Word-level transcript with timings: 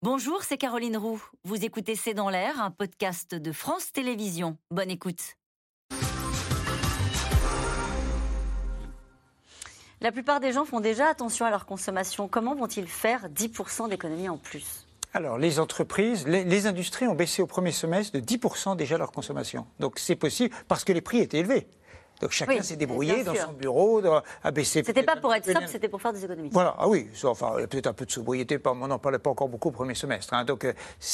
Bonjour, 0.00 0.44
c'est 0.44 0.58
Caroline 0.58 0.96
Roux. 0.96 1.20
Vous 1.42 1.64
écoutez 1.64 1.96
C'est 1.96 2.14
dans 2.14 2.30
l'air, 2.30 2.62
un 2.62 2.70
podcast 2.70 3.34
de 3.34 3.50
France 3.50 3.90
Télévisions. 3.90 4.56
Bonne 4.70 4.92
écoute. 4.92 5.34
La 10.00 10.12
plupart 10.12 10.38
des 10.38 10.52
gens 10.52 10.64
font 10.64 10.78
déjà 10.78 11.08
attention 11.08 11.46
à 11.46 11.50
leur 11.50 11.66
consommation. 11.66 12.28
Comment 12.28 12.54
vont-ils 12.54 12.86
faire 12.86 13.28
10% 13.28 13.88
d'économie 13.88 14.28
en 14.28 14.38
plus? 14.38 14.86
Alors, 15.14 15.36
les 15.36 15.58
entreprises, 15.58 16.28
les, 16.28 16.66
industries 16.68 17.08
ont 17.08 17.16
baissé 17.16 17.42
au 17.42 17.48
premier 17.48 17.72
semestre 17.72 18.12
de 18.12 18.20
10% 18.20 18.76
déjà 18.76 18.98
leur 18.98 19.10
consommation. 19.10 19.66
Donc, 19.80 19.98
c'est 19.98 20.14
possible 20.14 20.54
parce 20.68 20.84
que 20.84 20.92
les 20.92 21.00
prix 21.00 21.18
étaient 21.18 21.38
élevés. 21.38 21.66
Donc 22.20 22.30
chacun 22.30 22.62
s'est 22.62 22.76
débrouillé 22.76 23.24
dans 23.24 23.34
son 23.34 23.52
bureau, 23.52 24.02
à 24.42 24.50
baisser. 24.50 24.82
C'était 24.84 25.02
pas 25.02 25.16
pour 25.16 25.34
être 25.34 25.46
sobre, 25.46 25.68
c'était 25.68 25.88
pour 25.88 26.00
faire 26.00 26.12
des 26.12 26.24
économies. 26.24 26.50
Voilà, 26.52 26.74
ah 26.78 26.88
oui, 26.88 27.08
enfin 27.24 27.54
peut-être 27.68 27.86
un 27.86 27.92
peu 27.92 28.06
de 28.06 28.10
sobriété, 28.10 28.58
on 28.64 28.86
n'en 28.86 28.98
parlait 28.98 29.18
pas 29.18 29.30
encore 29.30 29.48
beaucoup 29.48 29.68
au 29.68 29.72
premier 29.72 29.94
semestre. 29.94 30.34
Hein. 30.34 30.44
Donc 30.44 30.66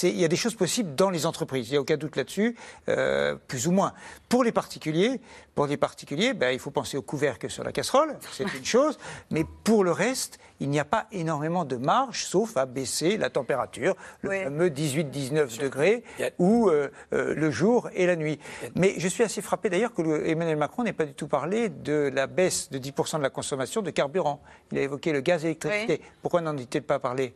il 0.02 0.20
y 0.20 0.24
a 0.24 0.28
des 0.28 0.36
choses 0.36 0.54
possibles 0.54 0.94
dans 0.94 1.10
les 1.10 1.26
entreprises, 1.26 1.68
il 1.68 1.72
n'y 1.72 1.76
a 1.76 1.80
aucun 1.80 1.96
doute 1.96 2.16
là-dessus, 2.16 2.56
euh, 2.88 3.36
plus 3.48 3.66
ou 3.66 3.72
moins. 3.72 3.92
Pour 4.28 4.44
les 4.44 4.52
particuliers, 4.52 5.20
pour 5.54 5.66
les 5.66 5.76
particuliers, 5.76 6.34
ben, 6.34 6.50
il 6.50 6.58
faut 6.58 6.70
penser 6.70 6.96
au 6.96 7.02
couvercle 7.02 7.50
sur 7.50 7.64
la 7.64 7.72
casserole, 7.72 8.16
c'est 8.32 8.52
une 8.54 8.64
chose, 8.64 8.98
mais 9.30 9.44
pour 9.64 9.84
le 9.84 9.92
reste, 9.92 10.38
il 10.60 10.70
n'y 10.70 10.80
a 10.80 10.84
pas 10.84 11.06
énormément 11.12 11.64
de 11.64 11.76
marge, 11.76 12.24
sauf 12.24 12.56
à 12.56 12.66
baisser 12.66 13.16
la 13.16 13.28
température, 13.28 13.94
le 14.22 14.30
fameux 14.30 14.68
18-19 14.68 15.60
degrés, 15.60 16.04
ou 16.38 16.68
euh, 16.68 16.90
euh, 17.12 17.34
le 17.34 17.50
jour 17.50 17.90
et 17.94 18.06
la 18.06 18.16
nuit. 18.16 18.38
Mais 18.74 18.94
je 18.96 19.08
suis 19.08 19.22
assez 19.22 19.42
frappé 19.42 19.68
d'ailleurs 19.68 19.92
que 19.92 20.26
Emmanuel 20.26 20.56
Macron 20.56 20.84
n'ait 20.84 20.92
pas 20.94 21.04
du 21.04 21.14
tout 21.14 21.28
parlé 21.28 21.68
de 21.68 22.10
la 22.12 22.26
baisse 22.26 22.70
de 22.70 22.78
10% 22.78 23.18
de 23.18 23.22
la 23.22 23.30
consommation 23.30 23.82
de 23.82 23.90
carburant. 23.90 24.42
Il 24.72 24.78
a 24.78 24.82
évoqué 24.82 25.12
le 25.12 25.20
gaz 25.20 25.44
et 25.44 25.48
l'électricité. 25.48 26.00
Pourquoi 26.22 26.40
n'en 26.40 26.54
dit-il 26.54 26.82
pas 26.82 26.98
parlé? 26.98 27.34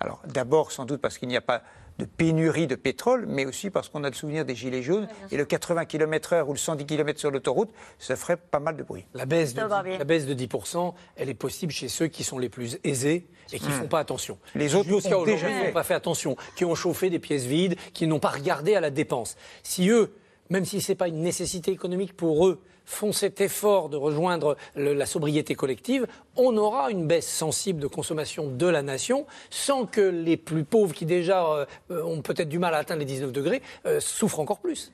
Alors 0.00 0.20
d'abord, 0.26 0.72
sans 0.72 0.84
doute 0.84 1.00
parce 1.00 1.18
qu'il 1.18 1.28
n'y 1.28 1.36
a 1.36 1.40
pas 1.40 1.62
de 1.98 2.04
pénurie 2.04 2.66
de 2.66 2.74
pétrole, 2.74 3.24
mais 3.26 3.46
aussi 3.46 3.70
parce 3.70 3.88
qu'on 3.88 4.04
a 4.04 4.08
le 4.08 4.14
souvenir 4.14 4.44
des 4.44 4.54
gilets 4.54 4.82
jaunes 4.82 5.08
et 5.30 5.36
le 5.36 5.44
80 5.44 5.86
km/h 5.86 6.44
ou 6.46 6.52
le 6.52 6.58
110 6.58 6.84
km 6.84 7.18
sur 7.18 7.30
l'autoroute, 7.30 7.70
ça 7.98 8.16
ferait 8.16 8.36
pas 8.36 8.60
mal 8.60 8.76
de 8.76 8.82
bruit. 8.82 9.06
La 9.14 9.24
baisse 9.24 9.54
de, 9.54 9.62
10, 9.62 9.98
la 9.98 10.04
baisse 10.04 10.26
de 10.26 10.34
10%, 10.34 10.92
elle 11.16 11.28
est 11.30 11.34
possible 11.34 11.72
chez 11.72 11.88
ceux 11.88 12.08
qui 12.08 12.24
sont 12.24 12.38
les 12.38 12.48
plus 12.48 12.78
aisés 12.84 13.26
et 13.52 13.58
qui 13.58 13.66
ne 13.66 13.70
hmm. 13.70 13.80
font 13.80 13.88
pas 13.88 14.00
attention. 14.00 14.38
Les 14.54 14.74
autres 14.74 14.90
ont 15.14 15.24
déjà 15.24 15.48
n'ont 15.48 15.72
pas 15.72 15.84
fait 15.84 15.94
attention, 15.94 16.36
qui 16.56 16.64
ont 16.64 16.74
chauffé 16.74 17.08
des 17.08 17.18
pièces 17.18 17.44
vides, 17.44 17.76
qui 17.94 18.06
n'ont 18.06 18.20
pas 18.20 18.28
regardé 18.28 18.74
à 18.74 18.80
la 18.80 18.90
dépense. 18.90 19.36
Si 19.62 19.88
eux, 19.88 20.12
même 20.50 20.64
si 20.64 20.80
ce 20.80 20.92
n'est 20.92 20.96
pas 20.96 21.08
une 21.08 21.22
nécessité 21.22 21.70
économique 21.70 22.14
pour 22.14 22.46
eux, 22.46 22.60
font 22.86 23.12
cet 23.12 23.40
effort 23.40 23.90
de 23.90 23.96
rejoindre 23.96 24.56
la 24.74 25.06
sobriété 25.06 25.54
collective, 25.54 26.06
on 26.36 26.56
aura 26.56 26.90
une 26.90 27.06
baisse 27.06 27.28
sensible 27.28 27.80
de 27.80 27.86
consommation 27.86 28.46
de 28.48 28.66
la 28.66 28.82
nation 28.82 29.26
sans 29.50 29.84
que 29.84 30.00
les 30.00 30.36
plus 30.36 30.64
pauvres, 30.64 30.94
qui 30.94 31.04
déjà 31.04 31.44
euh, 31.46 31.66
ont 32.04 32.22
peut-être 32.22 32.48
du 32.48 32.58
mal 32.58 32.74
à 32.74 32.78
atteindre 32.78 33.00
les 33.00 33.06
19 33.06 33.32
degrés, 33.32 33.62
euh, 33.86 34.00
souffrent 34.00 34.40
encore 34.40 34.60
plus. 34.60 34.92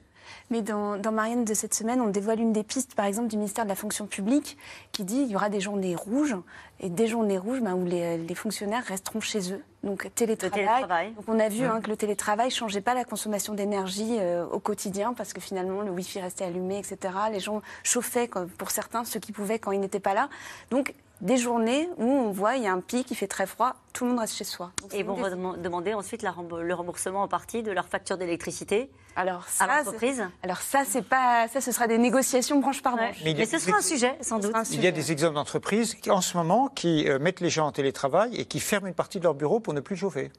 Mais 0.51 0.63
dans, 0.63 0.99
Marianne 1.13 1.45
de 1.45 1.55
cette 1.55 1.75
semaine, 1.75 2.01
on 2.01 2.09
dévoile 2.09 2.41
une 2.41 2.53
des 2.53 2.63
pistes, 2.63 2.95
par 2.95 3.07
exemple, 3.07 3.29
du 3.29 3.37
ministère 3.37 3.65
de 3.65 3.69
la 3.69 3.75
fonction 3.75 4.07
publique, 4.07 4.57
qui 4.93 5.05
dit 5.05 5.23
qu'il 5.23 5.31
y 5.31 5.37
aura 5.37 5.49
des 5.49 5.61
journées 5.61 5.95
rouges, 5.95 6.37
et 6.81 6.89
des 6.89 7.07
journées 7.07 7.39
rouges 7.39 7.61
ben, 7.61 7.75
où 7.75 7.87
les, 7.87 8.35
fonctionnaires 8.35 8.85
resteront 8.85 9.21
chez 9.21 9.53
eux. 9.53 9.63
Donc 9.83 10.09
télétravail. 10.15 11.13
Donc 11.13 11.25
on 11.27 11.41
a 11.41 11.49
vu 11.49 11.65
hein, 11.65 11.81
que 11.81 11.91
le 11.91 11.97
télétravail 11.97 12.49
ne 12.49 12.53
changeait 12.53 12.81
pas 12.81 12.95
la 12.95 13.05
consommation 13.05 13.53
d'énergie 13.53 14.17
euh, 14.21 14.47
au 14.47 14.61
quotidien, 14.61 15.13
parce 15.13 15.33
que 15.33 15.41
finalement 15.41 15.83
le 15.83 15.91
Wi-Fi 15.91 16.21
restait 16.21 16.45
allumé, 16.45 16.79
etc. 16.79 17.15
Les 17.33 17.41
gens 17.41 17.63
chauffaient, 17.83 18.31
pour 18.59 18.71
certains, 18.71 19.05
ceux 19.05 19.19
qui 19.19 19.33
pouvaient 19.33 19.59
quand 19.59 19.73
ils 19.73 19.81
n'étaient 19.81 20.01
pas 20.01 20.15
là. 20.15 20.29
Donc 20.71 20.95
des 21.23 21.37
journées 21.37 21.89
où 21.97 22.05
on 22.05 22.31
voit 22.33 22.57
il 22.57 22.65
y 22.65 22.67
a 22.67 22.73
un 22.73 22.81
pic, 22.81 23.11
il 23.11 23.15
fait 23.15 23.29
très 23.29 23.47
froid, 23.47 23.77
tout 23.93 24.05
le 24.05 24.11
monde 24.11 24.21
reste 24.21 24.35
chez 24.35 24.45
soi. 24.45 24.73
et 24.93 24.99
ils 24.99 25.05
vont 25.05 25.17
demander 25.57 25.95
ensuite 25.95 26.23
le 26.23 26.75
remboursement 26.75 27.23
en 27.23 27.29
partie 27.29 27.63
de 27.63 27.71
leur 27.71 27.89
facture 27.89 28.19
d'électricité 28.19 28.91
alors 29.15 29.47
ça, 29.47 29.65
à 29.65 29.79
l'entreprise 29.79 30.23
Alors 30.43 30.59
ça, 30.59 30.85
c'est 30.87 31.03
pas 31.07 31.47
ça, 31.49 31.61
ce 31.61 31.71
sera 31.71 31.87
des 31.87 31.99
négociations 31.99 32.61
branche 32.61 32.83
par 32.83 32.97
branche. 32.97 33.21
Mais, 33.25 33.45
ce 33.45 33.59
sera 33.59 33.79
un 33.79 33.83
sujet, 33.83 34.17
sans 34.21 34.39
doute. 34.39 34.55
Il 34.73 34.83
y 34.83 34.87
a 34.87 34.91
des 34.91 35.13
exemples 35.13 35.35
d'entreprises 35.35 35.97
en 36.09 36.21
ce 36.21 36.37
moment 36.37 36.69
qui 36.69 37.09
euh, 37.09 37.19
mettent 37.19 37.41
les 37.41 37.51
gens 37.51 37.67
en 37.67 37.73
télétravail 37.73 38.35
et 38.35 38.47
qui 38.47 38.59
ferment 38.59 38.87
une 38.87 38.95
partie 38.95 39.19
de 39.19 39.25
leur 39.25 39.35
bureau 39.35 39.61
pour 39.61 39.75
ne 39.75 39.81
plus 39.81 39.97
chauffer. 39.97 40.33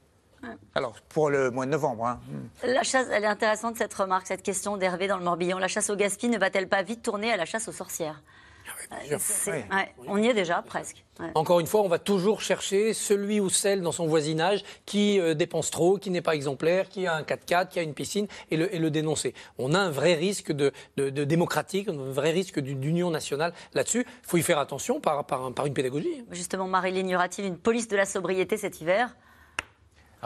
Alors, 0.76 0.96
pour 1.08 1.30
le 1.30 1.52
mois 1.52 1.66
de 1.66 1.72
novembre. 1.72 2.06
Hein. 2.06 2.20
La 2.64 2.84
chasse, 2.84 3.08
elle 3.12 3.24
est 3.24 3.28
intéressante 3.28 3.78
cette 3.78 3.94
remarque, 3.94 4.28
cette 4.28 4.44
question 4.44 4.76
d'Hervé 4.76 5.08
dans 5.08 5.18
le 5.18 5.24
Morbihan. 5.24 5.58
La 5.58 5.70
chasse 5.70 5.90
au 5.90 5.96
gaspillage 5.96 6.34
ne 6.34 6.40
va-t-elle 6.40 6.68
pas 6.68 6.84
vite 6.84 7.02
tourner 7.02 7.32
à 7.32 7.38
la 7.38 7.46
chasse 7.46 7.70
aux 7.70 7.72
sorcières? 7.72 8.22
On 10.08 10.18
y 10.18 10.28
est 10.28 10.34
déjà 10.34 10.62
presque. 10.62 11.04
Encore 11.36 11.60
une 11.60 11.68
fois, 11.68 11.82
on 11.82 11.88
va 11.88 12.00
toujours 12.00 12.42
chercher 12.42 12.94
celui 12.94 13.40
ou 13.40 13.50
celle 13.50 13.82
dans 13.82 13.92
son 13.92 14.08
voisinage 14.08 14.64
qui 14.86 15.20
euh, 15.20 15.36
dépense 15.36 15.70
trop, 15.70 15.98
qui 15.98 16.10
n'est 16.10 16.22
pas 16.22 16.34
exemplaire, 16.34 16.90
qui 16.90 17.06
a 17.06 17.16
un 17.16 17.22
4x4, 17.22 17.70
qui 17.70 17.80
a 17.80 17.84
une 17.84 17.94
piscine, 17.94 18.28
et 18.50 18.58
le, 18.58 18.90
dénoncer. 18.90 19.34
On 19.60 19.74
a 19.74 19.80
un 19.80 19.92
vrai 19.92 20.16
risque 20.16 20.52
de, 20.52 20.72
démocratique, 20.98 21.88
un 21.88 21.94
vrai 21.94 22.32
risque 22.32 22.60
d'union 22.60 23.12
nationale 23.12 23.54
là-dessus. 23.74 24.06
Il 24.08 24.28
faut 24.28 24.38
y 24.38 24.42
faire 24.42 24.60
attention 24.60 25.00
par, 25.00 25.26
par, 25.26 25.66
une 25.66 25.74
pédagogie. 25.74 26.24
Justement, 26.32 26.68
Marilyn, 26.68 27.08
y 27.08 27.16
aura-t-il 27.16 27.48
une 27.48 27.58
police 27.58 27.88
de 27.88 27.96
la 27.96 28.06
sobriété 28.06 28.58
cet 28.58 28.82
hiver 28.82 29.16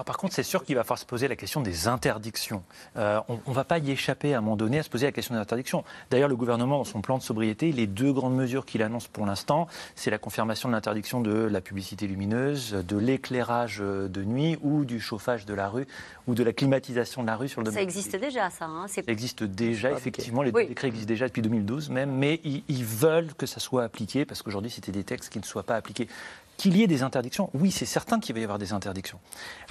par 0.03 0.17
contre, 0.17 0.33
c'est 0.33 0.43
sûr 0.43 0.63
qu'il 0.63 0.75
va 0.75 0.83
falloir 0.83 0.99
se 0.99 1.05
poser 1.05 1.27
la 1.27 1.35
question 1.35 1.61
des 1.61 1.87
interdictions. 1.87 2.63
Euh, 2.97 3.19
on 3.27 3.39
ne 3.47 3.53
va 3.53 3.63
pas 3.63 3.77
y 3.77 3.91
échapper 3.91 4.33
à 4.33 4.39
un 4.39 4.41
moment 4.41 4.57
donné 4.57 4.79
à 4.79 4.83
se 4.83 4.89
poser 4.89 5.05
la 5.05 5.11
question 5.11 5.35
des 5.35 5.41
interdictions. 5.41 5.83
D'ailleurs, 6.09 6.29
le 6.29 6.35
gouvernement, 6.35 6.77
dans 6.77 6.83
son 6.83 7.01
plan 7.01 7.17
de 7.17 7.23
sobriété, 7.23 7.71
les 7.71 7.87
deux 7.87 8.11
grandes 8.11 8.35
mesures 8.35 8.65
qu'il 8.65 8.83
annonce 8.83 9.07
pour 9.07 9.25
l'instant, 9.25 9.67
c'est 9.95 10.11
la 10.11 10.17
confirmation 10.17 10.69
de 10.69 10.73
l'interdiction 10.73 11.21
de 11.21 11.31
la 11.31 11.61
publicité 11.61 12.07
lumineuse, 12.07 12.73
de 12.73 12.97
l'éclairage 12.97 13.79
de 13.79 14.23
nuit 14.23 14.57
ou 14.61 14.85
du 14.85 14.99
chauffage 14.99 15.45
de 15.45 15.53
la 15.53 15.69
rue 15.69 15.87
ou 16.27 16.35
de 16.35 16.43
la 16.43 16.53
climatisation 16.53 17.21
de 17.21 17.27
la 17.27 17.35
rue 17.35 17.47
sur 17.47 17.61
le 17.61 17.65
domaine. 17.65 17.77
Ça 17.77 17.83
existe 17.83 18.15
déjà, 18.15 18.49
ça. 18.49 18.65
Hein 18.65 18.87
ça 18.87 19.01
existe 19.07 19.43
déjà, 19.43 19.91
effectivement. 19.91 20.41
Les 20.41 20.51
décrets 20.51 20.87
existent 20.87 21.07
déjà 21.07 21.27
depuis 21.27 21.41
2012 21.41 21.89
même, 21.89 22.11
mais 22.11 22.39
ils, 22.43 22.63
ils 22.67 22.85
veulent 22.85 23.33
que 23.37 23.45
ça 23.45 23.59
soit 23.59 23.83
appliqué 23.83 24.25
parce 24.25 24.41
qu'aujourd'hui, 24.41 24.71
c'était 24.71 24.91
des 24.91 25.03
textes 25.03 25.31
qui 25.31 25.39
ne 25.39 25.43
soient 25.43 25.63
pas 25.63 25.75
appliqués. 25.75 26.07
Qu'il 26.57 26.75
y 26.75 26.81
ait 26.81 26.87
des 26.87 27.03
interdictions, 27.03 27.51
oui, 27.53 27.69
c'est 27.69 27.85
certain 27.85 28.19
qu'il 28.19 28.33
va 28.33 28.41
y 28.41 28.43
avoir 28.43 28.57
des 28.57 28.73
interdictions. 28.73 29.19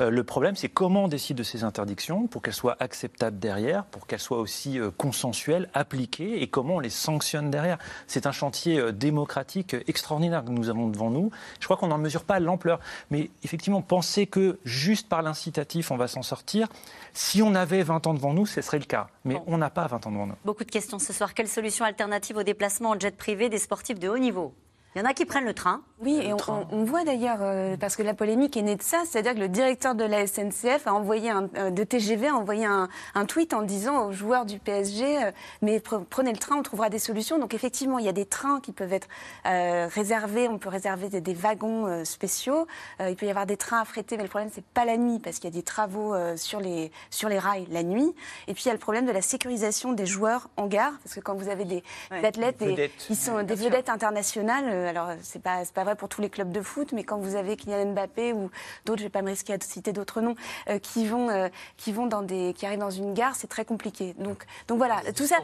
Euh, 0.01 0.09
le 0.09 0.23
problème, 0.23 0.55
c'est 0.55 0.69
comment 0.69 1.05
on 1.05 1.09
décide 1.09 1.37
de 1.37 1.43
ces 1.43 1.65
interdictions 1.65 2.29
pour 2.29 2.43
qu'elles 2.43 2.55
soient 2.55 2.77
acceptables 2.79 3.41
derrière, 3.41 3.85
pour 3.87 4.07
qu'elles 4.07 4.21
soient 4.21 4.39
aussi 4.39 4.79
euh, 4.79 4.93
consensuelles, 4.97 5.69
appliquées, 5.75 6.43
et 6.43 6.47
comment 6.47 6.77
on 6.77 6.81
les 6.81 6.91
sanctionne 6.91 7.51
derrière. 7.51 7.79
C'est 8.07 8.27
un 8.27 8.33
chantier 8.33 8.79
euh, 8.79 8.93
démocratique 8.93 9.75
extraordinaire 9.89 10.45
que 10.45 10.51
nous 10.51 10.69
avons 10.69 10.87
devant 10.87 11.11
nous. 11.11 11.33
Je 11.59 11.65
crois 11.65 11.77
qu'on 11.77 11.89
n'en 11.89 11.99
mesure 11.99 12.23
pas 12.23 12.39
l'ampleur. 12.39 12.79
Mais 13.11 13.31
effectivement, 13.43 13.83
penser 13.83 14.29
que 14.29 14.61
juste 14.65 15.09
par 15.09 15.23
l'incitatif, 15.23 15.91
on 15.91 15.97
va 15.97 16.07
s'en 16.07 16.23
sortir, 16.23 16.69
si 17.15 17.43
on 17.43 17.57
avait 17.57 17.83
20 17.83 18.07
ans 18.07 18.15
devant 18.15 18.33
nous, 18.33 18.47
ce 18.47 18.61
serait 18.61 18.79
le 18.79 18.85
cas. 18.85 19.09
Mais 19.25 19.43
on 19.49 19.59
n'a 19.59 19.71
pas 19.71 19.89
20 19.89 20.07
ans 20.07 20.13
devant 20.13 20.27
nous. 20.27 20.35
Beaucoup 20.45 20.65
de 20.65 20.71
questions 20.71 21.01
ce 21.01 21.13
soir. 21.13 21.35
Quelle 21.35 21.49
solution 21.49 21.85
alternative 21.85 22.37
au 22.37 22.43
déplacement 22.45 22.91
en 22.91 23.01
jet 23.01 23.17
privé 23.17 23.49
des 23.49 23.59
sportifs 23.59 23.99
de 23.99 24.09
haut 24.09 24.19
niveau? 24.19 24.55
Il 24.97 25.01
y 25.01 25.03
en 25.03 25.05
a 25.05 25.13
qui 25.13 25.27
prennent 25.27 25.45
le 25.45 25.53
train. 25.53 25.83
Oui, 25.99 26.19
et 26.23 26.33
on, 26.33 26.85
voit 26.85 27.05
d'ailleurs, 27.05 27.39
euh, 27.41 27.77
parce 27.79 27.97
que 27.97 28.03
la 28.03 28.15
polémique 28.15 28.57
est 28.57 28.63
née 28.63 28.77
de 28.77 28.83
ça, 28.83 29.03
c'est-à-dire 29.07 29.35
que 29.35 29.41
le 29.41 29.49
directeur 29.49 29.95
de 29.95 30.05
la 30.05 30.27
SNCF 30.27 30.87
a 30.87 30.95
envoyé 30.95 31.29
un, 31.31 31.51
euh, 31.57 31.71
de 31.71 31.85
TGV 31.85 32.29
a 32.29 32.35
envoyé 32.35 32.65
un, 32.67 32.89
tweet 33.27 33.53
en 33.53 33.61
disant 33.61 34.07
aux 34.07 34.13
joueurs 34.13 34.47
du 34.47 34.59
PSG, 34.59 35.25
euh, 35.25 35.31
mais 35.61 35.81
prenez 35.81 36.33
le 36.33 36.39
train, 36.39 36.57
on 36.57 36.63
trouvera 36.63 36.89
des 36.89 36.99
solutions. 36.99 37.39
Donc 37.39 37.53
effectivement, 37.53 37.99
il 37.99 38.07
y 38.07 38.09
a 38.09 38.13
des 38.13 38.25
trains 38.25 38.61
qui 38.61 38.73
peuvent 38.73 38.93
être 38.93 39.09
réservés, 39.45 40.49
on 40.49 40.59
peut 40.59 40.69
réserver 40.71 41.09
des, 41.09 41.35
wagons 41.35 42.05
spéciaux. 42.05 42.67
il 43.01 43.17
peut 43.17 43.27
y 43.27 43.31
avoir 43.31 43.47
des 43.47 43.59
trains 43.59 43.81
affrétés, 43.81 44.17
mais 44.17 44.23
le 44.23 44.29
problème 44.29 44.51
c'est 44.53 44.65
pas 44.65 44.85
la 44.85 44.97
nuit, 44.97 45.19
parce 45.19 45.37
qu'il 45.37 45.51
y 45.51 45.53
a 45.53 45.57
des 45.57 45.63
travaux 45.63 46.15
sur 46.37 46.61
les 46.61 46.91
sur 47.11 47.29
les 47.29 47.39
rails 47.39 47.67
la 47.71 47.83
nuit. 47.83 48.15
Et 48.49 48.55
puis 48.55 48.65
il 48.65 48.69
y 48.69 48.71
a 48.71 48.75
le 48.75 48.79
problème 48.79 49.07
de 49.07 49.13
la 49.13 49.23
sécurisation 49.23 49.93
des 49.93 50.07
joueurs 50.07 50.49
en 50.57 50.67
gare, 50.67 50.93
parce 51.03 51.15
que 51.15 51.21
quand 51.21 51.35
vous 51.35 51.49
avez 51.49 51.65
des, 51.65 51.83
athlètes, 52.11 52.59
des, 52.59 52.91
ils 53.11 53.17
sont 53.17 53.43
des 53.43 53.55
vedettes 53.55 53.89
internationales 53.89 54.86
alors 54.87 55.11
c'est 55.23 55.43
pas 55.43 55.63
pas 55.75 55.85
vrai 55.85 55.97
pour 55.97 56.09
tous 56.09 56.21
les 56.21 56.31
clubs 56.31 56.51
de 56.51 56.63
foot, 56.63 56.93
mais 56.93 57.05
quand 57.05 57.19
vous 57.19 57.35
avez 57.37 57.57
Kylian 57.57 57.93
Mbappé 57.93 58.33
ou 58.33 58.51
d'autres, 58.85 59.01
je 59.01 59.05
vais 59.05 59.11
pas 59.11 59.23
me 59.23 59.29
risquer 59.29 59.55
à 59.55 59.59
citer 59.61 59.93
d'autres 59.93 60.21
noms, 60.21 60.35
euh, 60.69 60.79
qui 60.79 61.07
vont 61.07 61.29
euh, 61.31 61.49
qui 61.77 61.93
vont 61.93 62.07
dans 62.07 62.23
des 62.23 62.55
qui 62.55 62.67
arrivent 62.67 62.79
dans 62.79 62.91
une 62.91 63.15
gare, 63.15 63.35
c'est 63.35 63.47
très 63.47 63.65
compliqué. 63.65 64.15
Donc 64.19 64.45
donc 64.69 64.79
voilà, 64.79 65.01
tout 65.13 65.27
ça, 65.27 65.37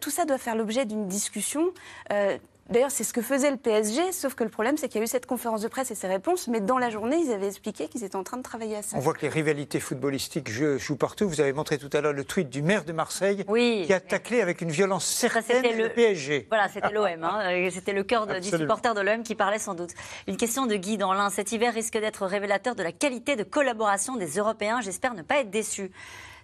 tout 0.00 0.10
ça 0.10 0.24
doit 0.24 0.38
faire 0.38 0.54
l'objet 0.54 0.84
d'une 0.84 1.08
discussion. 1.08 1.72
Euh, 2.12 2.38
D'ailleurs, 2.68 2.90
c'est 2.90 3.04
ce 3.04 3.14
que 3.14 3.22
faisait 3.22 3.50
le 3.50 3.56
PSG, 3.56 4.12
sauf 4.12 4.34
que 4.34 4.44
le 4.44 4.50
problème, 4.50 4.76
c'est 4.76 4.88
qu'il 4.88 4.98
y 4.98 5.00
a 5.00 5.04
eu 5.04 5.08
cette 5.08 5.24
conférence 5.24 5.62
de 5.62 5.68
presse 5.68 5.90
et 5.90 5.94
ses 5.94 6.06
réponses, 6.06 6.48
mais 6.48 6.60
dans 6.60 6.76
la 6.76 6.90
journée, 6.90 7.16
ils 7.16 7.32
avaient 7.32 7.46
expliqué 7.46 7.88
qu'ils 7.88 8.04
étaient 8.04 8.16
en 8.16 8.24
train 8.24 8.36
de 8.36 8.42
travailler 8.42 8.76
à 8.76 8.82
ça. 8.82 8.96
On 8.98 9.00
voit 9.00 9.14
que 9.14 9.22
les 9.22 9.30
rivalités 9.30 9.80
footballistiques 9.80 10.50
jouent 10.50 10.96
partout. 10.96 11.28
Vous 11.28 11.40
avez 11.40 11.54
montré 11.54 11.78
tout 11.78 11.88
à 11.94 12.02
l'heure 12.02 12.12
le 12.12 12.24
tweet 12.24 12.50
du 12.50 12.60
maire 12.60 12.84
de 12.84 12.92
Marseille 12.92 13.44
qui 13.46 13.92
a 13.92 14.00
taclé 14.00 14.42
avec 14.42 14.60
une 14.60 14.70
violence 14.70 15.06
certaine 15.06 15.78
le, 15.78 15.88
PSG. 15.88 16.46
Voilà, 16.50 16.68
c'était 16.68 16.90
l'OM. 16.90 17.24
Hein. 17.24 17.38
Euh, 17.48 17.70
c'était 17.72 17.92
le 17.92 18.02
cœur 18.02 18.26
du 18.26 18.48
supporter 18.48 18.94
de 18.94 19.00
l'OM 19.00 19.22
qui 19.22 19.34
parlait 19.34 19.58
sans 19.58 19.74
doute. 19.74 19.90
Une 20.26 20.36
question 20.36 20.66
de 20.66 20.74
Guy 20.74 20.98
dans 20.98 21.14
l'un. 21.14 21.30
Cet 21.30 21.52
hiver 21.52 21.72
risque 21.72 21.94
d'être 21.94 22.26
révélateur 22.26 22.74
de 22.74 22.82
la 22.82 22.92
qualité 22.92 23.36
de 23.36 23.42
collaboration 23.42 24.16
des 24.16 24.36
Européens. 24.38 24.80
J'espère 24.82 25.14
ne 25.14 25.22
pas 25.22 25.38
être 25.38 25.50
déçu. 25.50 25.90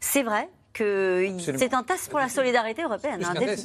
C'est 0.00 0.22
vrai 0.22 0.48
c'est 0.76 1.74
un 1.74 1.82
test 1.82 2.10
pour 2.10 2.18
la 2.18 2.28
solidarité 2.28 2.82
européenne. 2.82 3.20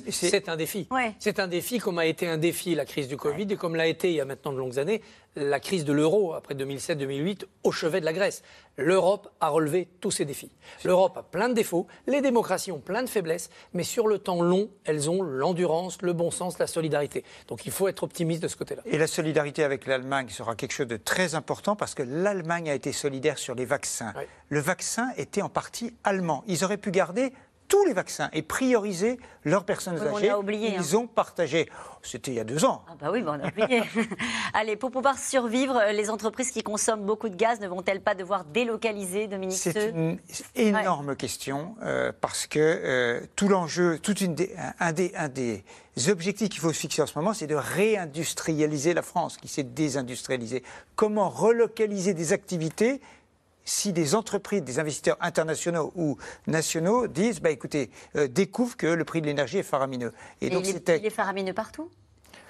C'est 0.10 0.50
un 0.50 0.56
défi. 0.56 0.88
C'est 1.20 1.40
un 1.40 1.48
défi 1.48 1.80
comme 1.80 2.00
a 2.00 2.06
été 2.06 2.28
un 2.28 2.38
défi 2.38 2.76
la 2.76 2.86
crise 2.86 3.08
du 3.08 3.18
Covid 3.18 3.48
et 3.50 3.56
comme 3.56 3.76
l'a 3.76 3.88
été 3.88 4.10
il 4.10 4.16
y 4.16 4.22
a 4.22 4.26
maintenant 4.26 4.54
de 4.54 4.58
longues 4.58 4.80
années 4.80 5.02
la 5.36 5.60
crise 5.60 5.86
de 5.86 5.94
l'euro 5.94 6.34
après 6.34 6.56
2007-2008 6.56 7.44
au 7.64 7.72
chevet 7.72 8.00
de 8.00 8.06
la 8.06 8.14
Grèce. 8.14 8.42
L'Europe 8.78 9.30
a 9.42 9.50
relevé 9.50 9.90
tous 10.00 10.12
ces 10.12 10.26
défis. 10.26 10.52
L'Europe 10.86 11.18
a 11.18 11.24
plein 11.24 11.50
de 11.50 11.54
défauts, 11.54 11.88
les 12.08 12.22
démocraties 12.22 12.72
ont 12.72 12.80
plein 12.80 13.04
de 13.04 13.10
faiblesses, 13.10 13.50
mais 13.74 13.84
sur 13.84 14.08
le 14.08 14.20
temps 14.20 14.42
long, 14.42 14.70
elles 14.86 15.10
ont 15.10 15.22
l'endurance, 15.22 16.02
le 16.02 16.14
bon 16.14 16.32
sens, 16.32 16.60
la 16.60 16.68
solidarité. 16.68 17.24
Donc 17.48 17.66
il 17.66 17.72
faut 17.72 17.88
être 17.88 18.04
optimiste 18.04 18.42
de 18.42 18.48
ce 18.48 18.56
côté-là. 18.56 18.82
Et 18.86 18.98
la 18.98 19.08
solidarité 19.08 19.64
avec 19.64 19.86
l'Allemagne 19.86 20.30
sera 20.30 20.56
quelque 20.56 20.72
chose 20.72 20.88
de 20.88 20.98
très 20.98 21.36
important 21.36 21.76
parce 21.76 21.94
que 21.94 22.04
l'Allemagne 22.04 22.70
a 22.70 22.74
été 22.74 22.92
solidaire 22.92 23.38
sur 23.38 23.56
les 23.56 23.66
vaccins. 23.66 24.14
Le 24.48 24.60
vaccin 24.60 25.10
était 25.18 25.42
en 25.42 25.50
partie 25.50 25.94
allemand. 26.04 26.44
Ils 26.48 26.64
auraient 26.64 26.78
pu 26.78 26.92
garder 26.92 27.34
tous 27.70 27.86
les 27.86 27.94
vaccins 27.94 28.30
et 28.34 28.42
prioriser 28.42 29.20
leurs 29.46 29.64
personnes 29.64 29.98
âgées. 30.02 30.34
oublié, 30.34 30.74
Ils 30.76 30.96
hein. 30.96 31.00
ont 31.00 31.08
partagé. 31.08 31.70
C'était 32.02 32.32
il 32.32 32.34
y 32.36 32.40
a 32.40 32.44
deux 32.44 32.66
ans. 32.66 32.84
Ah 32.90 32.94
bah 33.00 33.10
oui, 33.12 33.24
on 33.26 33.30
a 33.30 33.48
oublié. 33.48 33.84
Allez, 34.54 34.76
pour 34.76 34.92
pouvoir 34.92 35.18
survivre, 35.18 35.80
les 35.94 36.10
entreprises 36.10 36.52
qui 36.52 36.64
consomment 36.64 37.06
beaucoup 37.06 37.30
de 37.30 37.36
gaz 37.36 37.62
ne 37.62 37.68
vont-elles 37.68 38.02
pas 38.02 38.16
devoir 38.16 38.44
délocaliser, 38.44 39.28
Dominique 39.28 39.58
C'est 39.58 39.90
une 39.90 40.18
énorme 40.56 41.16
question 41.16 41.76
euh, 41.84 42.12
parce 42.20 42.48
que 42.48 42.60
euh, 42.60 43.22
tout 43.36 43.48
l'enjeu, 43.48 44.00
tout 44.00 44.18
une 44.18 44.36
un, 44.80 44.92
des, 44.92 45.14
un 45.16 45.30
des 45.30 45.64
objectifs 46.08 46.50
qu'il 46.50 46.62
faut 46.62 46.74
se 46.74 46.80
fixer 46.80 47.02
en 47.02 47.06
ce 47.06 47.18
moment, 47.18 47.34
c'est 47.34 47.48
de 47.48 47.56
réindustrialiser 47.56 48.94
la 48.94 49.02
France 49.04 49.38
qui 49.38 49.48
s'est 49.48 49.64
désindustrialisée. 49.64 50.64
Comment 50.96 51.30
relocaliser 51.30 52.14
des 52.14 52.34
activités 52.34 53.02
si 53.70 53.94
des 53.94 54.16
entreprises, 54.16 54.64
des 54.64 54.80
investisseurs 54.80 55.18
internationaux 55.22 55.94
ou 55.96 56.18
nationaux 56.48 57.08
disent, 57.08 57.40
bah, 57.40 57.52
écoutez, 57.52 57.92
euh, 58.16 58.28
découvrent 58.28 58.76
que 58.76 58.88
le 58.88 59.06
prix 59.06 59.22
de 59.22 59.28
l'énergie 59.28 59.60
est 59.60 59.64
faramineux. 59.64 60.12
Et, 60.42 60.50
donc 60.50 60.68
il, 60.68 60.76
est, 60.76 61.10
faramineux 61.10 61.54
partout? 61.54 61.90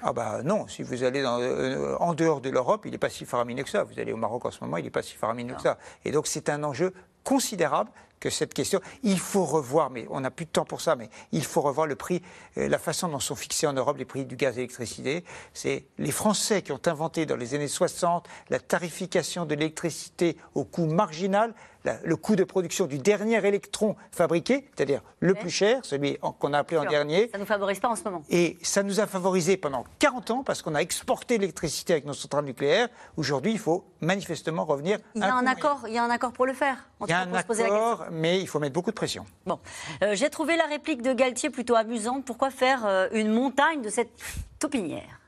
Ah 0.01 0.13
bah 0.13 0.42
non, 0.44 0.68
si 0.68 0.81
vous 0.81 1.04
allez 1.04 1.21
euh, 1.25 1.98
en 1.98 2.13
dehors 2.13 2.39
de 2.39 2.50
l'Europe, 2.50 2.83
il 2.86 2.92
n'est 2.92 2.98
pas 2.98 3.10
si 3.10 3.25
faramineux 3.25 3.63
que 3.63 3.69
ça. 3.69 3.83
Vous 3.83 4.00
allez 4.00 4.13
au 4.13 4.18
Maroc 4.18 4.45
en 4.45 4.51
ce 4.51 4.63
moment, 4.63 4.77
il 4.77 4.86
n'est 4.86 4.89
pas 4.89 5.01
si 5.01 5.16
faramineux 5.16 5.56
que 5.56 5.62
ça. 5.62 5.77
Et 6.06 6.12
donc 6.12 6.25
c'est 6.25 6.48
un 6.48 6.63
enjeu 6.63 6.94
considérable 7.25 7.92
que 8.19 8.30
cette 8.30 8.54
question. 8.54 8.81
Il 9.04 9.19
faut 9.19 9.45
revoir, 9.45 9.89
mais 9.89 10.06
on 10.10 10.21
n'a 10.21 10.31
plus 10.31 10.45
de 10.45 10.51
temps 10.51 10.66
pour 10.66 10.81
ça, 10.81 10.95
mais 10.95 11.10
il 11.31 11.44
faut 11.44 11.62
revoir 11.62 11.88
le 11.88 11.95
prix, 11.95 12.21
euh, 12.57 12.68
la 12.68 12.80
façon 12.80 13.07
dont 13.07 13.19
sont 13.19 13.36
fixés 13.36 13.68
en 13.68 13.74
Europe 13.74 13.98
les 13.98 14.06
prix 14.06 14.25
du 14.25 14.36
gaz 14.36 14.54
et 14.54 14.62
l'électricité. 14.62 15.24
C'est 15.54 15.86
les 15.98 16.12
Français 16.12 16.62
qui 16.62 16.71
ont 16.71 16.81
inventé 16.86 17.25
dans 17.25 17.36
les 17.36 17.56
années 17.56 17.68
60 17.68 18.27
la 18.50 18.60
tarification 18.60 19.45
de 19.45 19.56
l'électricité 19.56 20.38
au 20.56 20.66
coût 20.66 20.86
marginal 20.86 21.54
le 22.03 22.15
coût 22.15 22.35
de 22.35 22.43
production 22.43 22.85
du 22.85 22.97
dernier 22.97 23.45
électron 23.45 23.95
fabriqué, 24.11 24.69
c'est-à-dire 24.75 25.01
le 25.19 25.33
plus 25.33 25.49
cher, 25.49 25.79
celui 25.83 26.17
qu'on 26.39 26.53
a 26.53 26.59
appelé 26.59 26.77
en 26.77 26.85
dernier. 26.85 27.29
Ça 27.31 27.37
ne 27.37 27.43
nous 27.43 27.47
favorise 27.47 27.79
pas 27.79 27.89
en 27.89 27.95
ce 27.95 28.03
moment. 28.03 28.23
Et 28.29 28.57
ça 28.61 28.83
nous 28.83 28.99
a 28.99 29.07
favorisé 29.07 29.57
pendant 29.57 29.85
40 29.99 30.31
ans 30.31 30.43
parce 30.43 30.61
qu'on 30.61 30.75
a 30.75 30.79
exporté 30.79 31.37
l'électricité 31.37 31.93
avec 31.93 32.05
nos 32.05 32.13
centrales 32.13 32.45
nucléaires. 32.45 32.89
Aujourd'hui, 33.17 33.51
il 33.51 33.59
faut 33.59 33.85
manifestement 34.01 34.65
revenir. 34.65 34.99
Il 35.15 35.21
y 35.21 35.23
a 35.23 35.33
un, 35.33 35.47
accord, 35.47 35.81
il 35.87 35.93
y 35.93 35.97
a 35.97 36.03
un 36.03 36.09
accord 36.09 36.31
pour 36.31 36.45
le 36.45 36.53
faire. 36.53 36.89
il 37.01 37.09
y 37.09 37.13
a 37.13 37.21
un 37.21 37.33
accord, 37.33 38.05
mais 38.11 38.39
il 38.39 38.47
faut 38.47 38.59
mettre 38.59 38.73
beaucoup 38.73 38.91
de 38.91 38.95
pression. 38.95 39.25
Bon, 39.45 39.59
euh, 40.03 40.15
j'ai 40.15 40.29
trouvé 40.29 40.55
la 40.57 40.65
réplique 40.65 41.01
de 41.01 41.13
Galtier 41.13 41.49
plutôt 41.49 41.75
amusante. 41.75 42.25
Pourquoi 42.25 42.49
faire 42.51 42.85
euh, 42.85 43.07
une 43.13 43.31
montagne 43.31 43.81
de 43.81 43.89
cette 43.89 44.11
taupinière 44.59 45.19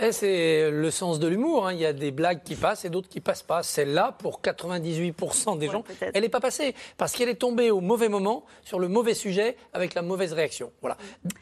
eh, 0.00 0.12
c'est 0.12 0.70
le 0.70 0.90
sens 0.90 1.18
de 1.18 1.28
l'humour. 1.28 1.66
Hein. 1.66 1.72
Il 1.72 1.80
y 1.80 1.86
a 1.86 1.92
des 1.92 2.10
blagues 2.10 2.42
qui 2.42 2.56
passent 2.56 2.84
et 2.84 2.90
d'autres 2.90 3.08
qui 3.08 3.20
passent 3.20 3.42
pas. 3.42 3.62
Celle-là, 3.62 4.16
pour 4.18 4.40
98% 4.40 5.58
des 5.58 5.68
gens, 5.68 5.84
elle 6.12 6.22
n'est 6.22 6.28
pas 6.28 6.40
passée 6.40 6.74
parce 6.96 7.12
qu'elle 7.12 7.28
est 7.28 7.36
tombée 7.36 7.70
au 7.70 7.80
mauvais 7.80 8.08
moment, 8.08 8.44
sur 8.64 8.78
le 8.78 8.88
mauvais 8.88 9.14
sujet, 9.14 9.56
avec 9.72 9.94
la 9.94 10.02
mauvaise 10.02 10.32
réaction. 10.32 10.72
Voilà. 10.80 10.96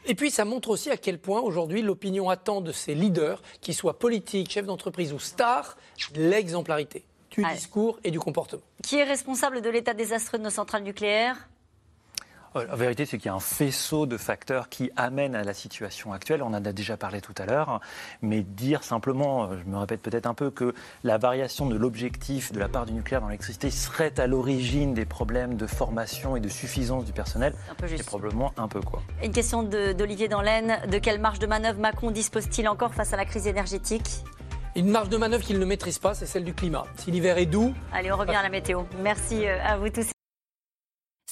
Et 0.05 0.15
puis, 0.15 0.31
ça 0.31 0.45
montre 0.45 0.69
aussi 0.69 0.91
à 0.91 0.97
quel 0.97 1.19
point 1.19 1.41
aujourd'hui 1.41 1.81
l'opinion 1.81 2.29
attend 2.29 2.61
de 2.61 2.71
ces 2.71 2.95
leaders, 2.95 3.41
qu'ils 3.61 3.75
soient 3.75 3.97
politiques, 3.97 4.51
chefs 4.51 4.65
d'entreprise 4.65 5.13
ou 5.13 5.19
stars, 5.19 5.77
l'exemplarité 6.15 7.05
du 7.31 7.43
discours 7.53 7.99
et 8.03 8.11
du 8.11 8.19
comportement. 8.19 8.61
Qui 8.83 8.97
est 8.97 9.03
responsable 9.03 9.61
de 9.61 9.69
l'état 9.69 9.93
désastreux 9.93 10.37
de 10.37 10.43
nos 10.43 10.49
centrales 10.49 10.83
nucléaires? 10.83 11.49
La 12.55 12.75
vérité, 12.75 13.05
c'est 13.05 13.17
qu'il 13.17 13.27
y 13.27 13.29
a 13.29 13.35
un 13.35 13.39
faisceau 13.39 14.05
de 14.05 14.17
facteurs 14.17 14.69
qui 14.69 14.91
amènent 14.95 15.35
à 15.35 15.43
la 15.43 15.53
situation 15.53 16.13
actuelle. 16.13 16.43
On 16.43 16.47
en 16.47 16.53
a 16.53 16.59
déjà 16.73 16.97
parlé 16.97 17.21
tout 17.21 17.33
à 17.37 17.45
l'heure. 17.45 17.79
Mais 18.21 18.41
dire 18.41 18.83
simplement, 18.83 19.45
euh, 19.45 19.57
je 19.63 19.69
me 19.69 19.77
répète 19.77 20.01
peut-être 20.01 20.27
un 20.27 20.33
peu, 20.33 20.51
que 20.51 20.73
la 21.03 21.17
variation 21.17 21.65
de 21.65 21.75
l'objectif 21.75 22.51
de 22.51 22.59
la 22.59 22.67
part 22.67 22.85
du 22.85 22.93
nucléaire 22.93 23.21
dans 23.21 23.27
l'électricité 23.27 23.69
serait 23.71 24.19
à 24.19 24.27
l'origine 24.27 24.93
des 24.93 25.05
problèmes 25.05 25.55
de 25.55 25.67
formation 25.67 26.35
et 26.35 26.39
de 26.39 26.49
suffisance 26.49 27.05
du 27.05 27.13
personnel, 27.13 27.53
c'est 27.87 28.05
probablement 28.05 28.53
un 28.57 28.67
peu 28.67 28.81
quoi. 28.81 29.01
Une 29.23 29.31
question 29.31 29.63
d'Olivier 29.63 30.27
Danlaine. 30.27 30.79
De 30.89 30.97
quelle 30.97 31.19
marge 31.19 31.39
de 31.39 31.47
manœuvre 31.47 31.79
Macron 31.79 32.11
dispose-t-il 32.11 32.67
encore 32.67 32.93
face 32.93 33.13
à 33.13 33.17
la 33.17 33.25
crise 33.25 33.47
énergétique? 33.47 34.23
Une 34.75 34.89
marge 34.89 35.09
de 35.09 35.17
manœuvre 35.17 35.43
qu'il 35.43 35.59
ne 35.59 35.65
maîtrise 35.65 35.99
pas, 35.99 36.13
c'est 36.13 36.25
celle 36.25 36.43
du 36.43 36.53
climat. 36.53 36.85
Si 36.97 37.11
l'hiver 37.11 37.37
est 37.37 37.45
doux. 37.45 37.73
Allez, 37.93 38.11
on 38.11 38.17
revient 38.17 38.35
à 38.35 38.43
la 38.43 38.49
météo. 38.49 38.83
Merci 39.01 39.45
euh, 39.45 39.57
à 39.63 39.77
vous 39.77 39.89
tous. 39.89 40.07